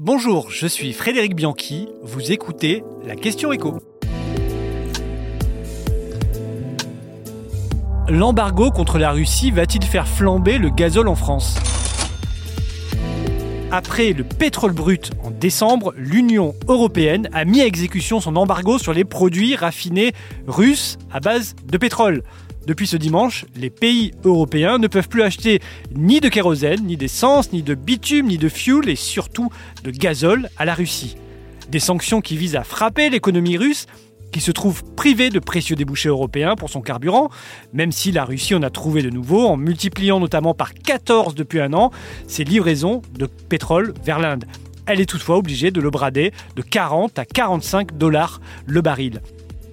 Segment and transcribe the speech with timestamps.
[0.00, 3.80] Bonjour, je suis Frédéric Bianchi, vous écoutez la question écho.
[8.08, 11.58] L'embargo contre la Russie va-t-il faire flamber le gazole en France?
[13.72, 18.92] Après le pétrole brut en décembre, l'Union européenne a mis à exécution son embargo sur
[18.92, 20.12] les produits raffinés
[20.46, 22.22] russes à base de pétrole.
[22.68, 25.60] Depuis ce dimanche, les pays européens ne peuvent plus acheter
[25.96, 29.48] ni de kérosène, ni d'essence, ni de bitume, ni de fuel et surtout
[29.84, 31.16] de gazole à la Russie.
[31.70, 33.86] Des sanctions qui visent à frapper l'économie russe
[34.32, 37.30] qui se trouve privée de précieux débouchés européens pour son carburant,
[37.72, 41.62] même si la Russie en a trouvé de nouveaux en multipliant notamment par 14 depuis
[41.62, 41.90] un an
[42.26, 44.44] ses livraisons de pétrole vers l'Inde.
[44.84, 49.22] Elle est toutefois obligée de le brader de 40 à 45 dollars le baril.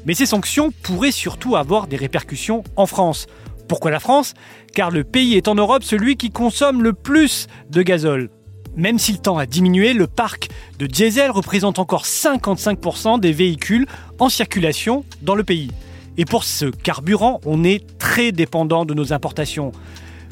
[0.06, 3.28] Mais ces sanctions pourraient surtout avoir des répercussions en France.
[3.68, 4.34] Pourquoi la France?
[4.74, 8.30] Car le pays est en Europe celui qui consomme le plus de gazole.
[8.76, 10.50] Même si le temps a diminué, le parc
[10.80, 13.88] de diesel représente encore 55% des véhicules
[14.20, 15.72] en circulation dans le pays.
[16.18, 19.72] Et pour ce carburant, on est très dépendant de nos importations.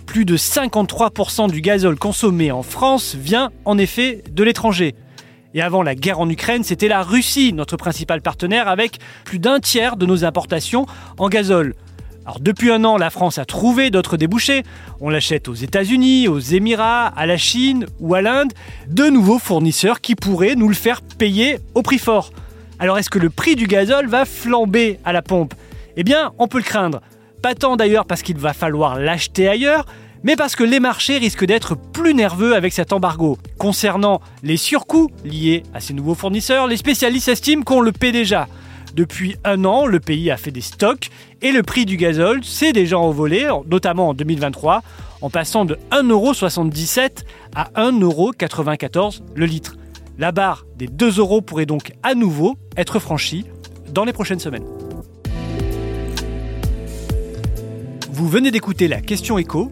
[0.05, 4.95] Plus de 53% du gazole consommé en France vient en effet de l'étranger.
[5.55, 9.59] Et avant la guerre en Ukraine, c'était la Russie, notre principal partenaire, avec plus d'un
[9.59, 10.87] tiers de nos importations
[11.19, 11.75] en gazole.
[12.25, 14.63] Alors depuis un an, la France a trouvé d'autres débouchés.
[15.01, 18.53] On l'achète aux États-Unis, aux Émirats, à la Chine ou à l'Inde,
[18.87, 22.31] de nouveaux fournisseurs qui pourraient nous le faire payer au prix fort.
[22.79, 25.53] Alors est-ce que le prix du gazole va flamber à la pompe?
[25.97, 27.01] Eh bien, on peut le craindre.
[27.41, 29.85] Pas tant d'ailleurs parce qu'il va falloir l'acheter ailleurs,
[30.23, 33.37] mais parce que les marchés risquent d'être plus nerveux avec cet embargo.
[33.57, 38.47] Concernant les surcoûts liés à ces nouveaux fournisseurs, les spécialistes estiment qu'on le paie déjà.
[38.93, 41.09] Depuis un an, le pays a fait des stocks
[41.41, 44.83] et le prix du gazole s'est déjà envolé, notamment en 2023,
[45.21, 47.23] en passant de 1,77€
[47.55, 49.77] à 1,94€ le litre.
[50.19, 53.45] La barre des 2 euros pourrait donc à nouveau être franchie
[53.91, 54.65] dans les prochaines semaines.
[58.11, 59.71] Vous venez d'écouter la question écho